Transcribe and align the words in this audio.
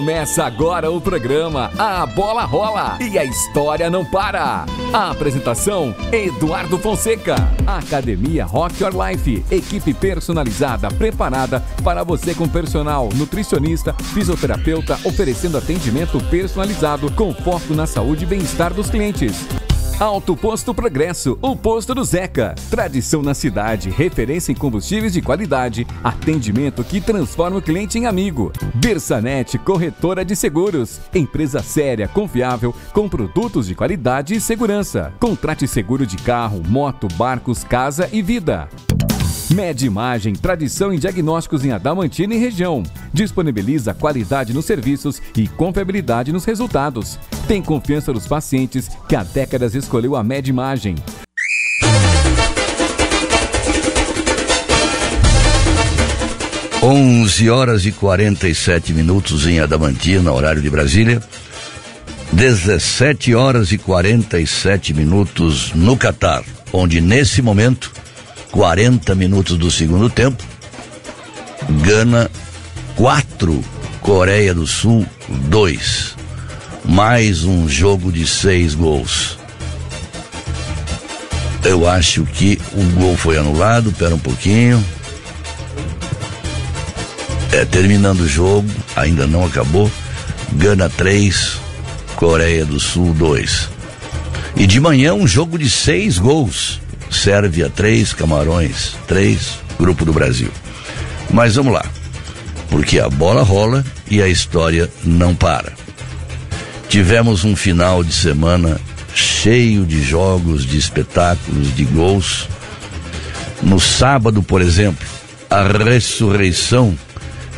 Começa 0.00 0.44
agora 0.44 0.90
o 0.90 0.98
programa 0.98 1.70
A 1.76 2.06
Bola 2.06 2.46
Rola 2.46 2.96
e 3.02 3.18
a 3.18 3.22
história 3.22 3.90
não 3.90 4.02
para. 4.02 4.64
A 4.94 5.10
apresentação: 5.10 5.94
Eduardo 6.10 6.78
Fonseca. 6.78 7.34
Academia 7.66 8.46
Rock 8.46 8.82
Your 8.82 8.94
Life. 8.96 9.44
Equipe 9.50 9.92
personalizada 9.92 10.88
preparada 10.88 11.62
para 11.84 12.02
você 12.02 12.34
com 12.34 12.48
personal, 12.48 13.10
nutricionista, 13.14 13.92
fisioterapeuta, 13.92 14.98
oferecendo 15.04 15.58
atendimento 15.58 16.18
personalizado 16.30 17.12
com 17.12 17.34
foco 17.34 17.74
na 17.74 17.86
saúde 17.86 18.24
e 18.24 18.26
bem-estar 18.26 18.72
dos 18.72 18.88
clientes. 18.88 19.46
Alto 20.00 20.34
Posto 20.34 20.72
Progresso, 20.72 21.38
o 21.42 21.54
posto 21.54 21.94
do 21.94 22.02
Zeca. 22.02 22.54
Tradição 22.70 23.20
na 23.20 23.34
cidade, 23.34 23.90
referência 23.90 24.50
em 24.50 24.54
combustíveis 24.54 25.12
de 25.12 25.20
qualidade, 25.20 25.86
atendimento 26.02 26.82
que 26.82 27.02
transforma 27.02 27.58
o 27.58 27.62
cliente 27.62 27.98
em 27.98 28.06
amigo. 28.06 28.50
Bersanet, 28.76 29.58
corretora 29.58 30.24
de 30.24 30.34
seguros. 30.34 31.02
Empresa 31.14 31.62
séria, 31.62 32.08
confiável, 32.08 32.74
com 32.94 33.10
produtos 33.10 33.66
de 33.66 33.74
qualidade 33.74 34.34
e 34.34 34.40
segurança. 34.40 35.12
Contrate 35.20 35.68
seguro 35.68 36.06
de 36.06 36.16
carro, 36.16 36.62
moto, 36.66 37.06
barcos, 37.18 37.62
casa 37.62 38.08
e 38.10 38.22
vida. 38.22 38.70
Med 39.52 39.82
Imagem, 39.82 40.32
tradição 40.32 40.92
em 40.92 40.98
diagnósticos 40.98 41.64
em 41.64 41.72
Adamantina 41.72 42.32
e 42.32 42.38
região. 42.38 42.84
Disponibiliza 43.12 43.92
qualidade 43.92 44.54
nos 44.54 44.64
serviços 44.64 45.20
e 45.36 45.48
confiabilidade 45.48 46.32
nos 46.32 46.44
resultados. 46.44 47.18
Tem 47.48 47.60
confiança 47.60 48.12
dos 48.12 48.28
pacientes 48.28 48.88
que 49.08 49.16
há 49.16 49.24
décadas 49.24 49.74
escolheu 49.74 50.14
a 50.14 50.22
Med 50.22 50.48
Imagem. 50.48 50.94
Onze 56.80 57.50
horas 57.50 57.84
e 57.84 57.90
47 57.90 58.92
minutos 58.92 59.48
em 59.48 59.58
Adamantina, 59.58 60.32
horário 60.32 60.62
de 60.62 60.70
Brasília. 60.70 61.20
17 62.32 63.34
horas 63.34 63.72
e 63.72 63.78
47 63.78 64.94
minutos 64.94 65.72
no 65.74 65.96
Catar, 65.96 66.44
onde 66.72 67.00
nesse 67.00 67.42
momento 67.42 67.92
40 68.50 69.14
minutos 69.14 69.56
do 69.56 69.70
segundo 69.70 70.10
tempo. 70.10 70.42
Gana 71.82 72.30
4, 72.96 73.64
Coreia 74.00 74.52
do 74.52 74.66
Sul 74.66 75.06
2. 75.28 76.16
Mais 76.84 77.44
um 77.44 77.68
jogo 77.68 78.10
de 78.10 78.26
seis 78.26 78.74
gols. 78.74 79.38
Eu 81.62 81.88
acho 81.88 82.24
que 82.24 82.58
o 82.72 82.82
gol 82.98 83.16
foi 83.16 83.36
anulado, 83.38 83.92
pera 83.92 84.14
um 84.14 84.18
pouquinho. 84.18 84.82
É, 87.52 87.64
terminando 87.64 88.20
o 88.20 88.28
jogo, 88.28 88.68
ainda 88.96 89.26
não 89.26 89.44
acabou. 89.44 89.90
Gana 90.52 90.88
3, 90.88 91.58
Coreia 92.16 92.64
do 92.64 92.80
Sul 92.80 93.12
2. 93.14 93.68
E 94.56 94.66
de 94.66 94.80
manhã 94.80 95.14
um 95.14 95.26
jogo 95.26 95.58
de 95.58 95.70
seis 95.70 96.18
gols. 96.18 96.80
Sérvia 97.10 97.68
3, 97.68 98.12
Camarões 98.12 98.94
3, 99.08 99.58
Grupo 99.78 100.04
do 100.04 100.12
Brasil. 100.12 100.50
Mas 101.30 101.56
vamos 101.56 101.72
lá, 101.72 101.84
porque 102.70 102.98
a 103.00 103.08
bola 103.08 103.42
rola 103.42 103.84
e 104.10 104.22
a 104.22 104.28
história 104.28 104.88
não 105.04 105.34
para. 105.34 105.72
Tivemos 106.88 107.44
um 107.44 107.54
final 107.54 108.02
de 108.02 108.12
semana 108.12 108.80
cheio 109.14 109.84
de 109.84 110.02
jogos, 110.02 110.64
de 110.64 110.78
espetáculos, 110.78 111.74
de 111.74 111.84
gols. 111.84 112.48
No 113.62 113.78
sábado, 113.78 114.42
por 114.42 114.62
exemplo, 114.62 115.06
a 115.48 115.62
ressurreição 115.62 116.96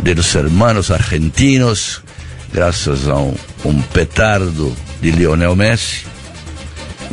dos 0.00 0.34
hermanos 0.34 0.91
argentinos, 0.91 2.03
graças 2.53 3.06
a 3.08 3.17
um 3.17 3.83
petardo 3.92 4.75
de 5.00 5.11
Lionel 5.11 5.55
Messi 5.55 6.12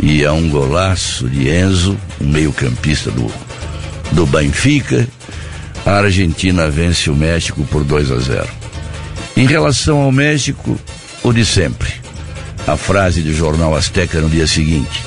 e 0.02 0.26
a 0.26 0.32
um 0.32 0.50
golaço 0.50 1.28
de 1.30 1.50
Enzo, 1.50 1.98
um 2.22 2.28
meio-campista 2.28 3.12
do, 3.12 3.32
do 4.12 4.26
Benfica. 4.26 5.08
A 5.86 5.92
Argentina 5.98 6.70
vence 6.70 7.10
o 7.10 7.16
México 7.16 7.64
por 7.66 7.84
2 7.84 8.12
a 8.12 8.18
0. 8.18 8.48
Em 9.36 9.46
relação 9.46 10.02
ao 10.02 10.12
México, 10.12 10.80
o 11.24 11.32
de 11.32 11.46
sempre. 11.46 11.92
A 12.68 12.78
frase 12.78 13.22
do 13.22 13.34
jornal 13.34 13.76
Azteca 13.76 14.20
no 14.20 14.30
dia 14.30 14.46
seguinte: 14.46 15.04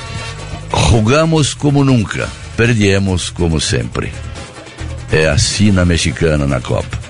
Jogamos 0.91 1.55
como 1.55 1.85
nunca, 1.85 2.29
perdemos 2.57 3.31
como 3.31 3.61
sempre. 3.61 4.13
É 5.11 5.29
assim 5.29 5.71
na 5.71 5.85
mexicana 5.85 6.47
na 6.47 6.61
Copa. 6.61 7.02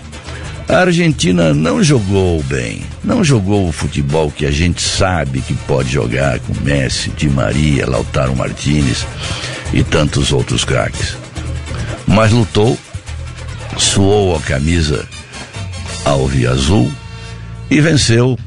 A 0.72 0.78
Argentina 0.78 1.52
não 1.52 1.84
jogou 1.84 2.42
bem, 2.44 2.82
não 3.04 3.22
jogou 3.22 3.68
o 3.68 3.72
futebol 3.72 4.30
que 4.30 4.46
a 4.46 4.50
gente 4.50 4.80
sabe 4.80 5.42
que 5.42 5.52
pode 5.52 5.92
jogar 5.92 6.40
com 6.40 6.54
Messi, 6.62 7.10
Di 7.10 7.28
Maria, 7.28 7.86
Lautaro 7.86 8.34
Martinez 8.34 9.06
e 9.74 9.84
tantos 9.84 10.32
outros 10.32 10.64
craques. 10.64 11.14
Mas 12.06 12.32
lutou, 12.32 12.78
suou 13.76 14.34
a 14.34 14.40
camisa 14.40 15.06
alvi-azul 16.06 16.90
e 17.70 17.78
venceu 17.78 18.38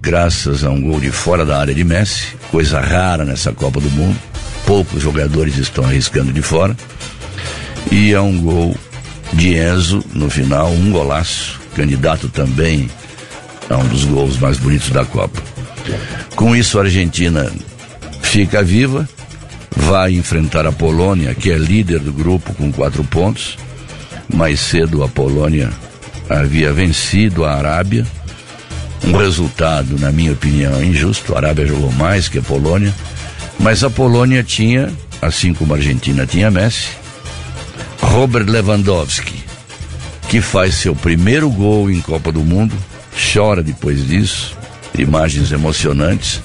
graças 0.00 0.64
a 0.64 0.70
um 0.70 0.80
gol 0.80 0.98
de 0.98 1.10
fora 1.10 1.44
da 1.44 1.60
área 1.60 1.74
de 1.74 1.84
Messi, 1.84 2.28
coisa 2.50 2.80
rara 2.80 3.22
nessa 3.22 3.52
Copa 3.52 3.82
do 3.82 3.90
Mundo. 3.90 4.18
Poucos 4.64 5.02
jogadores 5.02 5.58
estão 5.58 5.84
arriscando 5.84 6.32
de 6.32 6.40
fora. 6.40 6.74
E 7.92 8.14
é 8.14 8.20
um 8.20 8.40
gol 8.40 8.74
de 9.34 9.58
Enzo 9.58 10.02
no 10.14 10.30
final, 10.30 10.70
um 10.70 10.90
golaço, 10.90 11.65
candidato 11.76 12.28
também 12.28 12.90
a 13.68 13.76
um 13.76 13.86
dos 13.86 14.04
gols 14.04 14.38
mais 14.38 14.58
bonitos 14.58 14.90
da 14.90 15.04
Copa. 15.04 15.42
Com 16.34 16.56
isso, 16.56 16.78
a 16.78 16.82
Argentina 16.82 17.52
fica 18.22 18.62
viva, 18.62 19.08
vai 19.76 20.14
enfrentar 20.14 20.66
a 20.66 20.72
Polônia, 20.72 21.34
que 21.34 21.50
é 21.50 21.58
líder 21.58 22.00
do 22.00 22.12
grupo 22.12 22.54
com 22.54 22.72
quatro 22.72 23.04
pontos. 23.04 23.58
Mais 24.32 24.58
cedo, 24.58 25.04
a 25.04 25.08
Polônia 25.08 25.70
havia 26.28 26.72
vencido 26.72 27.44
a 27.44 27.54
Arábia. 27.54 28.06
Um 29.04 29.16
resultado, 29.16 29.98
na 29.98 30.10
minha 30.10 30.32
opinião, 30.32 30.82
injusto. 30.82 31.34
A 31.34 31.38
Arábia 31.38 31.66
jogou 31.66 31.92
mais 31.92 32.28
que 32.28 32.38
a 32.38 32.42
Polônia, 32.42 32.92
mas 33.60 33.84
a 33.84 33.90
Polônia 33.90 34.42
tinha, 34.42 34.92
assim 35.20 35.52
como 35.52 35.74
a 35.74 35.76
Argentina 35.76 36.26
tinha 36.26 36.50
Messi, 36.50 36.88
Robert 38.00 38.46
Lewandowski, 38.48 39.45
que 40.28 40.40
faz 40.40 40.74
seu 40.74 40.94
primeiro 40.94 41.48
gol 41.50 41.90
em 41.90 42.00
Copa 42.00 42.32
do 42.32 42.40
Mundo, 42.40 42.74
chora 43.32 43.62
depois 43.62 44.06
disso, 44.06 44.56
imagens 44.98 45.52
emocionantes. 45.52 46.42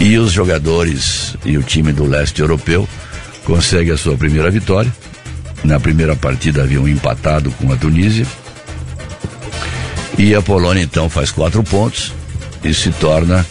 E 0.00 0.16
os 0.16 0.32
jogadores 0.32 1.36
e 1.44 1.58
o 1.58 1.62
time 1.62 1.92
do 1.92 2.04
leste 2.04 2.40
europeu 2.40 2.88
conseguem 3.44 3.92
a 3.92 3.98
sua 3.98 4.16
primeira 4.16 4.50
vitória. 4.50 4.92
Na 5.64 5.80
primeira 5.80 6.14
partida 6.14 6.62
haviam 6.62 6.88
empatado 6.88 7.50
com 7.52 7.72
a 7.72 7.76
Tunísia. 7.76 8.26
E 10.16 10.34
a 10.34 10.40
Polônia 10.40 10.82
então 10.82 11.10
faz 11.10 11.30
quatro 11.30 11.62
pontos 11.62 12.12
e 12.62 12.72
se 12.72 12.90
torna 12.92 13.44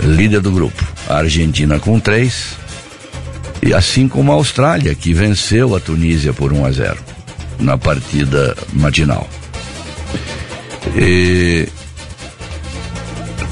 líder 0.00 0.40
do 0.40 0.52
grupo. 0.52 0.86
A 1.08 1.16
Argentina 1.16 1.78
com 1.78 1.98
três, 1.98 2.56
e 3.62 3.72
assim 3.74 4.08
como 4.08 4.30
a 4.30 4.34
Austrália, 4.34 4.94
que 4.94 5.12
venceu 5.14 5.74
a 5.74 5.80
Tunísia 5.80 6.32
por 6.32 6.52
1 6.52 6.66
a 6.66 6.70
0 6.70 7.07
na 7.58 7.76
partida 7.76 8.56
matinal. 8.72 9.28
E 10.96 11.68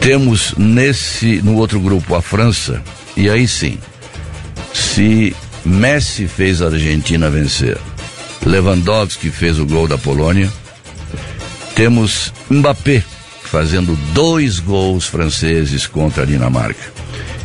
temos 0.01 0.55
nesse 0.57 1.43
no 1.43 1.57
outro 1.57 1.81
grupo 1.81 2.15
a 2.15 2.23
França 2.23 2.83
e 3.17 3.31
aí 3.31 3.49
sim, 3.49 3.79
se 4.73 5.35
Messi 5.65 6.29
fez 6.29 6.63
a 6.63 6.67
Argentina 6.67 7.31
vencer, 7.31 7.79
Lewandowski 8.45 9.31
fez 9.31 9.59
o 9.59 9.67
gol 9.67 9.89
da 9.89 9.99
Polônia, 9.99 10.53
temos 11.75 12.33
Mbappé 12.51 13.03
fazendo 13.43 13.97
dois 14.13 14.59
gols 14.59 15.07
franceses 15.07 15.87
contra 15.87 16.23
a 16.23 16.27
Dinamarca 16.27 16.93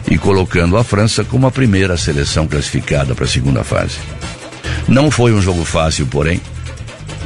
e 0.09 0.17
colocando 0.17 0.77
a 0.77 0.83
França 0.83 1.23
como 1.23 1.47
a 1.47 1.51
primeira 1.51 1.95
seleção 1.95 2.47
classificada 2.47 3.15
para 3.15 3.25
a 3.25 3.29
segunda 3.29 3.63
fase. 3.63 3.97
Não 4.87 5.09
foi 5.09 5.31
um 5.33 5.41
jogo 5.41 5.63
fácil, 5.63 6.05
porém, 6.07 6.41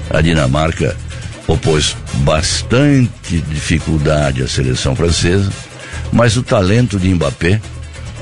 a 0.10 0.22
Dinamarca 0.22 0.96
opôs 1.48 1.96
bastante 2.24 3.40
dificuldade 3.50 4.44
à 4.44 4.48
seleção 4.48 4.96
francesa, 4.96 5.52
mas 6.12 6.38
o 6.38 6.44
talento 6.44 7.00
de 7.00 7.14
Mbappé, 7.14 7.62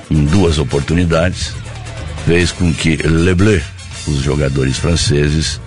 em 0.09 0.25
duas 0.25 0.57
oportunidades, 0.57 1.53
fez 2.25 2.51
com 2.51 2.73
que 2.73 2.95
Le 2.97 3.33
Bleu, 3.33 3.61
os 4.07 4.21
jogadores 4.21 4.77
franceses, 4.77 5.59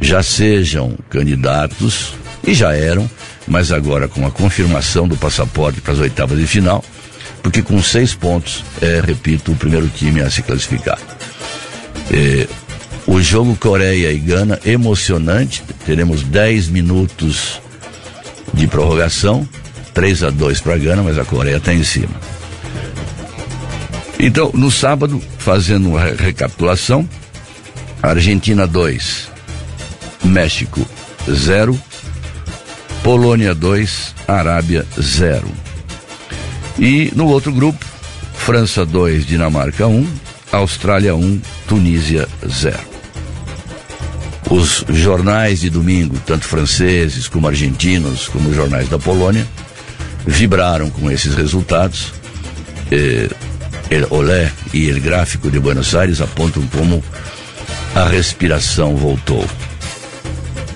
já 0.00 0.22
sejam 0.22 0.96
candidatos, 1.08 2.14
e 2.46 2.54
já 2.54 2.74
eram, 2.74 3.08
mas 3.46 3.72
agora 3.72 4.08
com 4.08 4.26
a 4.26 4.30
confirmação 4.30 5.06
do 5.06 5.16
passaporte 5.16 5.80
para 5.80 5.92
as 5.92 5.98
oitavas 5.98 6.38
de 6.38 6.46
final, 6.46 6.84
porque 7.42 7.62
com 7.62 7.82
seis 7.82 8.14
pontos 8.14 8.64
é, 8.80 9.00
repito, 9.04 9.52
o 9.52 9.56
primeiro 9.56 9.88
time 9.88 10.20
a 10.20 10.30
se 10.30 10.42
classificar. 10.42 10.98
É, 12.12 12.46
o 13.10 13.20
jogo 13.20 13.56
Coreia 13.56 14.12
e 14.12 14.18
Gana, 14.18 14.60
emocionante, 14.64 15.64
teremos 15.84 16.22
10 16.22 16.68
minutos 16.68 17.60
de 18.54 18.68
prorrogação 18.68 19.46
3 19.92 20.22
a 20.22 20.30
2 20.30 20.60
para 20.60 20.78
Gana, 20.78 21.02
mas 21.02 21.18
a 21.18 21.24
Coreia 21.24 21.56
está 21.56 21.74
em 21.74 21.82
cima. 21.82 22.14
Então, 24.16 24.52
no 24.54 24.70
sábado, 24.70 25.20
fazendo 25.38 25.88
uma 25.88 26.04
recapitulação, 26.04 27.08
Argentina 28.00 28.64
2, 28.64 29.28
México 30.24 30.86
0, 31.28 31.78
Polônia 33.02 33.56
2, 33.56 34.14
Arábia 34.28 34.86
0. 35.00 35.48
E 36.78 37.12
no 37.16 37.26
outro 37.26 37.52
grupo, 37.52 37.84
França 38.34 38.86
2, 38.86 39.26
Dinamarca 39.26 39.88
1, 39.88 40.06
Austrália 40.52 41.16
1, 41.16 41.40
Tunísia 41.66 42.28
0. 42.46 42.89
Os 44.50 44.84
jornais 44.88 45.60
de 45.60 45.70
domingo, 45.70 46.20
tanto 46.26 46.44
franceses 46.44 47.28
como 47.28 47.46
argentinos, 47.46 48.26
como 48.26 48.48
os 48.48 48.56
jornais 48.56 48.88
da 48.88 48.98
Polônia, 48.98 49.46
vibraram 50.26 50.90
com 50.90 51.08
esses 51.08 51.36
resultados. 51.36 52.12
Eh, 52.90 53.28
el 53.90 54.06
Olé 54.10 54.50
e 54.74 54.90
o 54.90 55.00
gráfico 55.00 55.50
de 55.50 55.60
Buenos 55.60 55.94
Aires 55.94 56.20
apontam 56.20 56.66
como 56.66 57.02
a 57.94 58.08
respiração 58.08 58.96
voltou. 58.96 59.44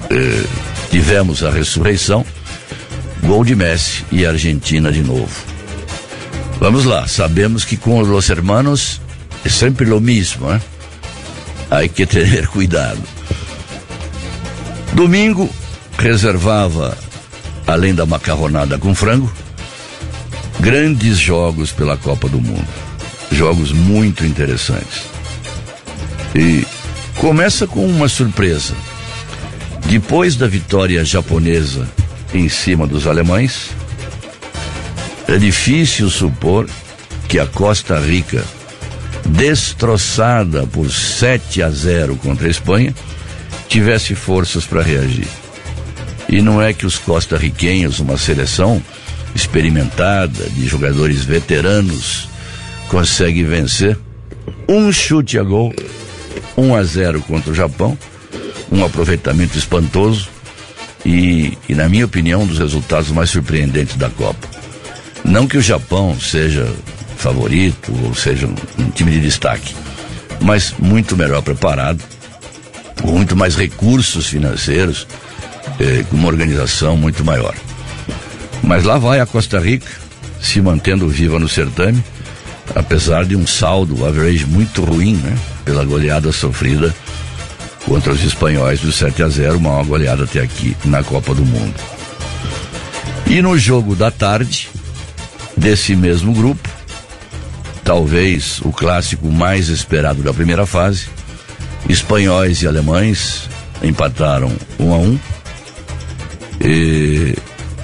Eh, 0.08 0.44
tivemos 0.90 1.42
a 1.42 1.50
ressurreição, 1.50 2.24
gol 3.24 3.44
de 3.44 3.56
Messi 3.56 4.04
e 4.12 4.24
Argentina 4.24 4.92
de 4.92 5.02
novo. 5.02 5.34
Vamos 6.60 6.84
lá, 6.84 7.08
sabemos 7.08 7.64
que 7.64 7.76
com 7.76 7.98
os 7.98 8.30
hermanos 8.30 9.00
é 9.44 9.48
sempre 9.48 9.90
o 9.90 10.00
mesmo, 10.00 10.48
né? 10.48 10.60
Hay 11.70 11.88
que 11.88 12.06
ter 12.06 12.46
cuidado. 12.54 13.13
Domingo 14.94 15.50
reservava, 15.98 16.96
além 17.66 17.92
da 17.92 18.06
macarronada 18.06 18.78
com 18.78 18.94
frango, 18.94 19.30
grandes 20.60 21.18
jogos 21.18 21.72
pela 21.72 21.96
Copa 21.96 22.28
do 22.28 22.40
Mundo. 22.40 22.68
Jogos 23.32 23.72
muito 23.72 24.24
interessantes. 24.24 25.02
E 26.32 26.64
começa 27.16 27.66
com 27.66 27.84
uma 27.84 28.08
surpresa. 28.08 28.72
Depois 29.86 30.36
da 30.36 30.46
vitória 30.46 31.04
japonesa 31.04 31.88
em 32.32 32.48
cima 32.48 32.86
dos 32.86 33.08
alemães, 33.08 33.70
é 35.26 35.36
difícil 35.38 36.08
supor 36.08 36.68
que 37.28 37.40
a 37.40 37.46
Costa 37.46 37.98
Rica, 37.98 38.44
destroçada 39.26 40.64
por 40.68 40.88
7 40.88 41.64
a 41.64 41.70
0 41.70 42.14
contra 42.16 42.46
a 42.46 42.50
Espanha, 42.50 42.94
tivesse 43.68 44.14
forças 44.14 44.64
para 44.64 44.82
reagir. 44.82 45.28
E 46.28 46.40
não 46.40 46.60
é 46.60 46.72
que 46.72 46.86
os 46.86 46.98
costarriquenhos, 46.98 48.00
uma 48.00 48.16
seleção 48.16 48.82
experimentada 49.34 50.48
de 50.50 50.66
jogadores 50.66 51.24
veteranos, 51.24 52.28
consegue 52.88 53.42
vencer 53.42 53.98
um 54.68 54.92
chute 54.92 55.38
a 55.38 55.42
gol, 55.42 55.74
1 56.56 56.74
a 56.74 56.82
0 56.82 57.20
contra 57.22 57.50
o 57.50 57.54
Japão 57.54 57.98
um 58.74 58.84
aproveitamento 58.84 59.56
espantoso 59.56 60.28
e, 61.04 61.56
e, 61.68 61.74
na 61.74 61.88
minha 61.88 62.04
opinião, 62.04 62.42
um 62.42 62.46
dos 62.46 62.58
resultados 62.58 63.10
mais 63.10 63.30
surpreendentes 63.30 63.96
da 63.96 64.10
Copa. 64.10 64.48
Não 65.24 65.46
que 65.46 65.56
o 65.56 65.62
Japão 65.62 66.18
seja 66.18 66.70
favorito 67.16 67.92
ou 68.04 68.14
seja 68.14 68.46
um, 68.46 68.54
um 68.78 68.90
time 68.90 69.12
de 69.12 69.20
destaque, 69.20 69.74
mas 70.40 70.74
muito 70.78 71.16
melhor 71.16 71.42
preparado, 71.42 72.02
com 73.04 73.12
muito 73.12 73.36
mais 73.36 73.54
recursos 73.54 74.26
financeiros, 74.26 75.06
eh, 75.78 76.04
com 76.08 76.16
uma 76.16 76.28
organização 76.28 76.96
muito 76.96 77.22
maior. 77.22 77.54
Mas 78.62 78.84
lá 78.84 78.96
vai 78.96 79.20
a 79.20 79.26
Costa 79.26 79.60
Rica, 79.60 79.90
se 80.40 80.58
mantendo 80.62 81.06
viva 81.06 81.38
no 81.38 81.46
certame, 81.46 82.02
apesar 82.74 83.26
de 83.26 83.36
um 83.36 83.46
saldo 83.46 84.06
average 84.06 84.46
muito 84.46 84.82
ruim, 84.82 85.16
né? 85.16 85.36
Pela 85.66 85.84
goleada 85.84 86.32
sofrida 86.32 86.94
contra 87.84 88.10
os 88.10 88.24
espanhóis 88.24 88.80
do 88.80 88.90
7 88.90 89.22
a 89.22 89.28
0, 89.28 89.58
uma 89.58 89.82
goleada 89.84 90.24
até 90.24 90.40
aqui 90.40 90.74
na 90.86 91.02
Copa 91.04 91.34
do 91.34 91.44
Mundo. 91.44 91.74
E 93.26 93.42
no 93.42 93.58
jogo 93.58 93.94
da 93.94 94.10
tarde, 94.10 94.70
desse 95.54 95.94
mesmo 95.94 96.32
grupo, 96.32 96.66
talvez 97.84 98.60
o 98.62 98.72
clássico 98.72 99.30
mais 99.30 99.68
esperado 99.68 100.22
da 100.22 100.32
primeira 100.32 100.64
fase, 100.64 101.08
espanhóis 101.88 102.62
e 102.62 102.66
alemães 102.66 103.48
empataram 103.82 104.52
um 104.78 104.92
a 104.92 104.98
um. 104.98 105.18
E 106.60 107.34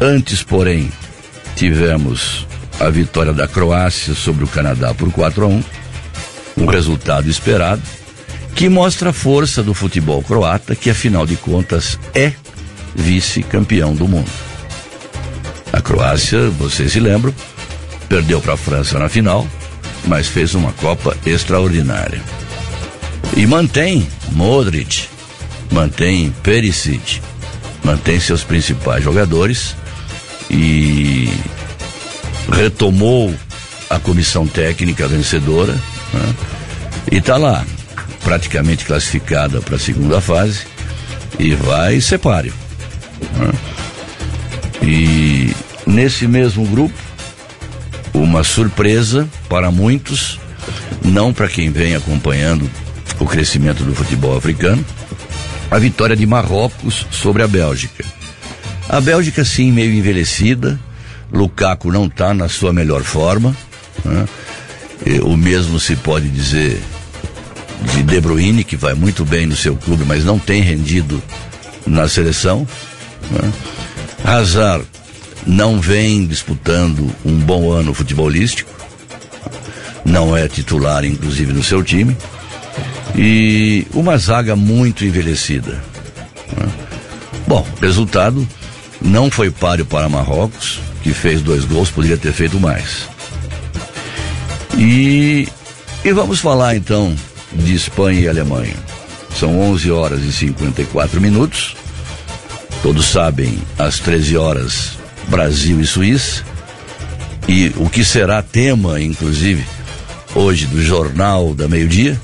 antes, 0.00 0.42
porém, 0.42 0.90
tivemos 1.56 2.46
a 2.78 2.88
vitória 2.88 3.32
da 3.32 3.46
Croácia 3.46 4.14
sobre 4.14 4.44
o 4.44 4.48
Canadá 4.48 4.94
por 4.94 5.12
4 5.12 5.44
a 5.44 5.48
1, 5.48 5.64
um 6.58 6.66
resultado 6.66 7.28
esperado 7.28 7.82
que 8.54 8.68
mostra 8.68 9.10
a 9.10 9.12
força 9.12 9.62
do 9.62 9.72
futebol 9.72 10.22
croata, 10.22 10.74
que 10.74 10.90
afinal 10.90 11.26
de 11.26 11.36
contas 11.36 11.98
é 12.14 12.32
vice-campeão 12.94 13.94
do 13.94 14.06
mundo. 14.06 14.30
A 15.72 15.80
Croácia, 15.80 16.50
vocês 16.50 16.92
se 16.92 17.00
lembram, 17.00 17.34
perdeu 18.08 18.40
para 18.40 18.54
a 18.54 18.56
França 18.56 18.98
na 18.98 19.08
final, 19.08 19.46
mas 20.06 20.26
fez 20.26 20.54
uma 20.54 20.72
Copa 20.72 21.16
extraordinária. 21.24 22.20
E 23.40 23.46
mantém 23.46 24.06
Modric, 24.32 25.08
mantém 25.72 26.30
Perisic, 26.42 27.22
mantém 27.82 28.20
seus 28.20 28.44
principais 28.44 29.02
jogadores 29.02 29.74
e 30.50 31.32
retomou 32.52 33.34
a 33.88 33.98
comissão 33.98 34.46
técnica 34.46 35.08
vencedora 35.08 35.72
né? 35.72 36.34
e 37.10 37.16
está 37.16 37.38
lá, 37.38 37.64
praticamente 38.22 38.84
classificada 38.84 39.62
para 39.62 39.76
a 39.76 39.78
segunda 39.78 40.20
fase 40.20 40.66
e 41.38 41.54
vai 41.54 41.98
ser 41.98 42.18
páreo. 42.18 42.52
Né? 43.38 43.52
E 44.82 45.56
nesse 45.86 46.28
mesmo 46.28 46.66
grupo, 46.66 46.98
uma 48.12 48.44
surpresa 48.44 49.26
para 49.48 49.70
muitos, 49.70 50.38
não 51.02 51.32
para 51.32 51.48
quem 51.48 51.70
vem 51.70 51.96
acompanhando 51.96 52.70
o 53.20 53.26
crescimento 53.26 53.84
do 53.84 53.94
futebol 53.94 54.36
africano, 54.36 54.84
a 55.70 55.78
vitória 55.78 56.16
de 56.16 56.26
Marrocos 56.26 57.06
sobre 57.10 57.42
a 57.42 57.46
Bélgica. 57.46 58.04
A 58.88 59.00
Bélgica, 59.00 59.44
sim, 59.44 59.70
meio 59.70 59.92
envelhecida, 59.92 60.80
Lukaku 61.32 61.92
não 61.92 62.06
está 62.06 62.34
na 62.34 62.48
sua 62.48 62.72
melhor 62.72 63.02
forma, 63.02 63.54
né? 64.04 64.26
o 65.22 65.36
mesmo 65.36 65.78
se 65.78 65.94
pode 65.96 66.28
dizer 66.28 66.80
de 67.82 68.02
De 68.02 68.20
Bruyne, 68.20 68.64
que 68.64 68.76
vai 68.76 68.94
muito 68.94 69.24
bem 69.24 69.46
no 69.46 69.56
seu 69.56 69.76
clube, 69.76 70.04
mas 70.06 70.24
não 70.24 70.38
tem 70.38 70.62
rendido 70.62 71.22
na 71.86 72.08
seleção. 72.08 72.66
Né? 73.30 73.52
Hazard 74.24 74.84
não 75.46 75.80
vem 75.80 76.26
disputando 76.26 77.10
um 77.24 77.38
bom 77.38 77.70
ano 77.70 77.94
futebolístico, 77.94 78.70
não 80.04 80.36
é 80.36 80.48
titular, 80.48 81.04
inclusive, 81.04 81.52
no 81.52 81.62
seu 81.62 81.82
time, 81.82 82.16
e 83.16 83.86
uma 83.92 84.16
zaga 84.16 84.56
muito 84.56 85.04
envelhecida. 85.04 85.72
Né? 86.56 86.68
Bom, 87.46 87.66
resultado 87.80 88.46
não 89.00 89.30
foi 89.30 89.50
páreo 89.50 89.84
para 89.84 90.08
Marrocos, 90.08 90.80
que 91.02 91.12
fez 91.12 91.42
dois 91.42 91.64
gols, 91.64 91.90
poderia 91.90 92.16
ter 92.16 92.32
feito 92.32 92.60
mais. 92.60 93.08
E, 94.76 95.48
e 96.04 96.12
vamos 96.12 96.40
falar 96.40 96.76
então 96.76 97.14
de 97.52 97.74
Espanha 97.74 98.20
e 98.20 98.28
Alemanha. 98.28 98.74
São 99.38 99.58
11 99.58 99.90
horas 99.90 100.22
e 100.22 100.32
54 100.32 101.20
minutos. 101.20 101.76
Todos 102.82 103.06
sabem, 103.06 103.58
às 103.78 103.98
13 103.98 104.36
horas, 104.36 104.92
Brasil 105.28 105.80
e 105.80 105.86
Suíça. 105.86 106.44
E 107.48 107.72
o 107.76 107.88
que 107.88 108.04
será 108.04 108.42
tema, 108.42 109.00
inclusive, 109.00 109.64
hoje 110.34 110.66
do 110.66 110.82
Jornal 110.82 111.54
da 111.54 111.68
Meio-Dia. 111.68 112.20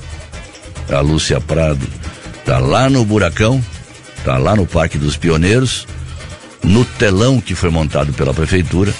A 0.89 0.99
Lúcia 1.01 1.41
Prado 1.41 1.85
está 2.39 2.59
lá 2.59 2.89
no 2.89 3.03
Buracão, 3.03 3.63
está 4.17 4.37
lá 4.37 4.55
no 4.55 4.65
Parque 4.65 4.97
dos 4.97 5.17
Pioneiros, 5.17 5.85
no 6.63 6.85
telão 6.85 7.41
que 7.41 7.55
foi 7.55 7.69
montado 7.69 8.13
pela 8.13 8.33
Prefeitura 8.33 8.93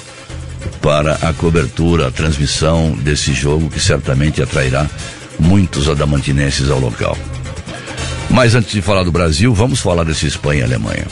para 0.82 1.16
a 1.16 1.34
cobertura, 1.34 2.08
a 2.08 2.12
transmissão 2.12 2.92
desse 2.92 3.34
jogo 3.34 3.70
que 3.70 3.80
certamente 3.80 4.42
atrairá 4.42 4.86
muitos 5.40 5.90
adamantinenses 5.90 6.70
ao 6.70 6.80
local. 6.80 7.18
Mas 8.30 8.56
antes 8.56 8.72
de 8.72 8.82
falar 8.82 9.04
do 9.04 9.12
Brasil, 9.12 9.54
vamos 9.54 9.80
falar 9.80 10.04
dessa 10.04 10.28
Espanha 10.28 10.62
e 10.62 10.64
Alemanha. 10.64 11.06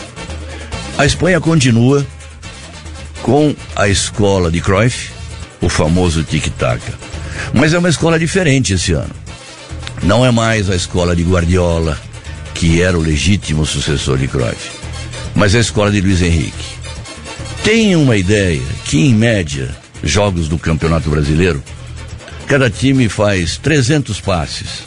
A 0.97 1.05
Espanha 1.05 1.39
continua 1.39 2.05
com 3.21 3.55
a 3.75 3.87
escola 3.87 4.51
de 4.51 4.61
Cruyff, 4.61 5.11
o 5.61 5.69
famoso 5.69 6.23
tic-tac. 6.23 6.81
Mas 7.53 7.73
é 7.73 7.79
uma 7.79 7.89
escola 7.89 8.19
diferente 8.19 8.73
esse 8.73 8.93
ano. 8.93 9.24
Não 10.05 10.23
é 10.23 10.29
mais 10.29 10.69
a 10.69 10.75
escola 10.75 11.15
de 11.15 11.23
Guardiola, 11.23 11.99
que 12.53 12.79
era 12.79 12.95
o 12.95 13.01
legítimo 13.01 13.65
sucessor 13.65 14.19
de 14.19 14.27
Cruyff, 14.27 14.69
mas 15.33 15.55
a 15.55 15.59
escola 15.59 15.89
de 15.89 15.99
Luiz 15.99 16.21
Henrique. 16.21 16.63
Tem 17.63 17.95
uma 17.95 18.15
ideia 18.15 18.61
que, 18.85 18.99
em 18.99 19.15
média, 19.15 19.75
jogos 20.03 20.47
do 20.47 20.59
Campeonato 20.59 21.09
Brasileiro, 21.09 21.63
cada 22.45 22.69
time 22.69 23.09
faz 23.09 23.57
300 23.57 24.21
passes, 24.21 24.83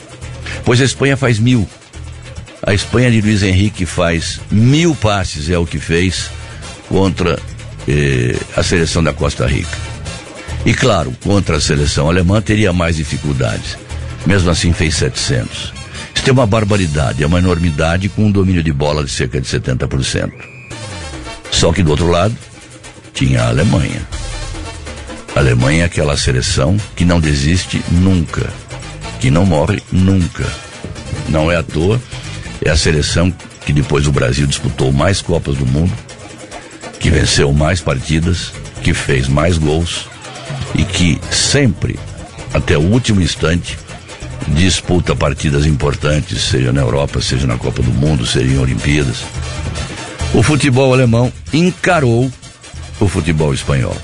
pois 0.63 0.79
a 0.79 0.85
Espanha 0.85 1.17
faz 1.17 1.37
mil. 1.37 1.67
A 2.65 2.73
Espanha 2.73 3.11
de 3.11 3.19
Luiz 3.19 3.43
Henrique 3.43 3.85
faz 3.85 4.39
mil 4.49 4.95
passes, 4.95 5.49
é 5.49 5.57
o 5.57 5.65
que 5.65 5.79
fez 5.79 6.31
contra 6.87 7.37
eh, 7.89 8.37
a 8.55 8.63
seleção 8.63 9.03
da 9.03 9.11
Costa 9.11 9.45
Rica. 9.45 9.77
E 10.65 10.73
claro, 10.73 11.13
contra 11.21 11.57
a 11.57 11.61
seleção 11.61 12.07
alemã 12.07 12.41
teria 12.41 12.71
mais 12.71 12.95
dificuldades. 12.95 13.88
Mesmo 14.25 14.49
assim, 14.49 14.73
fez 14.73 14.95
700. 14.95 15.73
Isso 16.15 16.29
é 16.29 16.33
uma 16.33 16.45
barbaridade, 16.45 17.23
é 17.23 17.27
uma 17.27 17.39
enormidade 17.39 18.09
com 18.09 18.25
um 18.25 18.31
domínio 18.31 18.61
de 18.61 18.73
bola 18.73 19.03
de 19.03 19.09
cerca 19.09 19.39
de 19.39 19.47
70%. 19.47 20.31
Só 21.51 21.71
que 21.71 21.81
do 21.81 21.91
outro 21.91 22.07
lado, 22.07 22.35
tinha 23.13 23.43
a 23.43 23.47
Alemanha. 23.47 24.01
A 25.35 25.39
Alemanha 25.39 25.83
é 25.83 25.85
aquela 25.85 26.17
seleção 26.17 26.77
que 26.95 27.05
não 27.05 27.19
desiste 27.19 27.81
nunca, 27.91 28.49
que 29.19 29.31
não 29.31 29.45
morre 29.45 29.81
nunca. 29.91 30.45
Não 31.29 31.51
é 31.51 31.55
à 31.55 31.63
toa, 31.63 32.01
é 32.63 32.69
a 32.69 32.77
seleção 32.77 33.33
que 33.65 33.73
depois 33.73 34.05
do 34.05 34.11
Brasil 34.11 34.47
disputou 34.47 34.91
mais 34.91 35.21
Copas 35.21 35.55
do 35.55 35.65
Mundo, 35.65 35.93
que 36.99 37.09
venceu 37.09 37.53
mais 37.53 37.81
partidas, 37.81 38.51
que 38.83 38.93
fez 38.93 39.27
mais 39.27 39.57
gols 39.57 40.07
e 40.75 40.83
que 40.83 41.19
sempre, 41.31 41.99
até 42.53 42.77
o 42.77 42.81
último 42.81 43.21
instante, 43.21 43.77
disputa 44.47 45.15
partidas 45.15 45.65
importantes, 45.65 46.43
seja 46.43 46.71
na 46.71 46.81
Europa, 46.81 47.21
seja 47.21 47.45
na 47.45 47.57
Copa 47.57 47.81
do 47.81 47.91
Mundo, 47.91 48.25
seja 48.25 48.53
em 48.53 48.57
Olimpíadas. 48.57 49.23
O 50.33 50.43
futebol 50.43 50.93
alemão 50.93 51.31
encarou 51.51 52.31
o 52.99 53.07
futebol 53.07 53.53
espanhol. 53.53 53.95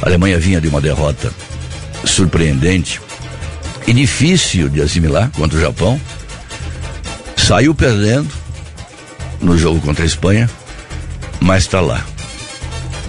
A 0.00 0.06
Alemanha 0.06 0.38
vinha 0.38 0.60
de 0.60 0.68
uma 0.68 0.80
derrota 0.80 1.32
surpreendente 2.04 3.00
e 3.86 3.92
difícil 3.92 4.68
de 4.68 4.80
assimilar 4.80 5.30
contra 5.30 5.56
o 5.56 5.60
Japão. 5.60 6.00
Saiu 7.36 7.74
perdendo 7.74 8.28
no 9.40 9.58
jogo 9.58 9.80
contra 9.80 10.04
a 10.04 10.06
Espanha, 10.06 10.48
mas 11.40 11.64
está 11.64 11.80
lá. 11.80 12.04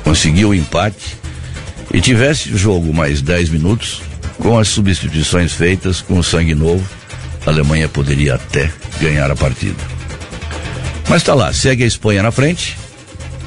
Conseguiu 0.03 0.49
o 0.49 0.55
empate 0.55 1.17
e 1.93 2.01
tivesse 2.01 2.49
o 2.49 2.57
jogo 2.57 2.93
mais 2.93 3.21
10 3.21 3.49
minutos, 3.49 4.01
com 4.43 4.59
as 4.59 4.67
substituições 4.67 5.53
feitas, 5.53 6.01
com 6.01 6.21
sangue 6.21 6.53
novo, 6.53 6.85
a 7.45 7.49
Alemanha 7.49 7.87
poderia 7.87 8.35
até 8.35 8.69
ganhar 8.99 9.31
a 9.31 9.35
partida. 9.35 9.81
Mas 11.07 11.21
está 11.21 11.33
lá, 11.33 11.51
segue 11.53 11.83
a 11.83 11.87
Espanha 11.87 12.21
na 12.21 12.31
frente, 12.31 12.77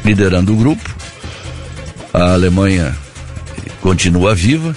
liderando 0.03 0.55
o 0.55 0.57
grupo. 0.57 0.97
A 2.15 2.33
Alemanha 2.33 2.97
continua 3.83 4.35
viva, 4.35 4.75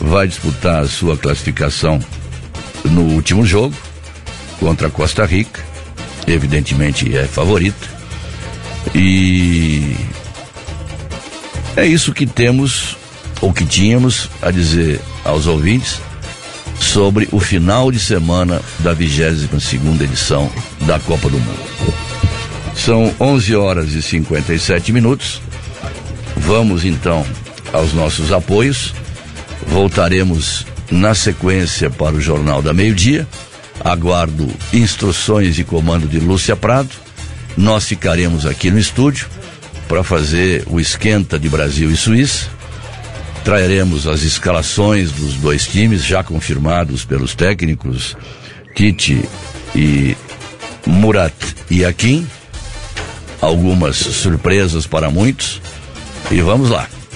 vai 0.00 0.28
disputar 0.28 0.84
a 0.84 0.88
sua 0.88 1.16
classificação 1.18 1.98
no 2.84 3.02
último 3.02 3.44
jogo 3.44 3.74
contra 4.60 4.86
a 4.86 4.90
Costa 4.90 5.26
Rica. 5.26 5.60
Evidentemente 6.28 7.16
é 7.16 7.24
favorita. 7.24 7.88
E 8.94 9.96
é 11.76 11.84
isso 11.84 12.12
que 12.12 12.24
temos 12.24 12.96
ou 13.46 13.52
que 13.52 13.64
tínhamos 13.64 14.28
a 14.42 14.50
dizer 14.50 15.00
aos 15.24 15.46
ouvintes 15.46 16.00
sobre 16.80 17.28
o 17.30 17.38
final 17.38 17.92
de 17.92 18.00
semana 18.00 18.60
da 18.80 18.92
22 18.92 19.62
segunda 19.62 20.02
edição 20.02 20.50
da 20.80 20.98
Copa 20.98 21.28
do 21.28 21.38
Mundo. 21.38 21.94
São 22.74 23.14
11 23.20 23.54
horas 23.54 23.92
e 23.92 24.02
57 24.02 24.92
minutos. 24.92 25.40
Vamos 26.38 26.84
então 26.84 27.24
aos 27.72 27.92
nossos 27.92 28.32
apoios. 28.32 28.92
Voltaremos 29.68 30.66
na 30.90 31.14
sequência 31.14 31.88
para 31.88 32.16
o 32.16 32.20
Jornal 32.20 32.60
da 32.60 32.74
Meio-Dia. 32.74 33.28
Aguardo 33.78 34.50
instruções 34.72 35.56
e 35.56 35.62
comando 35.62 36.08
de 36.08 36.18
Lúcia 36.18 36.56
Prado. 36.56 36.90
Nós 37.56 37.86
ficaremos 37.86 38.44
aqui 38.44 38.72
no 38.72 38.78
estúdio 38.80 39.28
para 39.86 40.02
fazer 40.02 40.64
o 40.66 40.80
esquenta 40.80 41.38
de 41.38 41.48
Brasil 41.48 41.92
e 41.92 41.96
Suíça. 41.96 42.55
Traremos 43.46 44.08
as 44.08 44.24
escalações 44.24 45.12
dos 45.12 45.34
dois 45.34 45.68
times 45.68 46.04
já 46.04 46.24
confirmados 46.24 47.04
pelos 47.04 47.32
técnicos 47.32 48.16
Tite 48.74 49.22
e 49.72 50.16
Murat 50.84 51.32
e 51.70 51.84
Akin. 51.84 52.26
Algumas 53.40 53.98
surpresas 53.98 54.84
para 54.84 55.10
muitos. 55.12 55.62
E 56.28 56.40
vamos 56.40 56.70
lá. 56.70 56.88